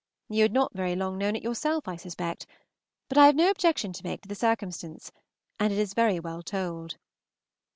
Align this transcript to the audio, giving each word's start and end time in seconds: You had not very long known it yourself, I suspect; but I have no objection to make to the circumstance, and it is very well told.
You 0.29 0.41
had 0.41 0.51
not 0.51 0.73
very 0.73 0.95
long 0.95 1.19
known 1.19 1.35
it 1.35 1.43
yourself, 1.43 1.87
I 1.87 1.95
suspect; 1.95 2.47
but 3.07 3.19
I 3.19 3.27
have 3.27 3.35
no 3.35 3.51
objection 3.51 3.93
to 3.93 4.03
make 4.03 4.23
to 4.23 4.27
the 4.27 4.33
circumstance, 4.33 5.11
and 5.59 5.71
it 5.71 5.77
is 5.77 5.93
very 5.93 6.19
well 6.19 6.41
told. 6.41 6.97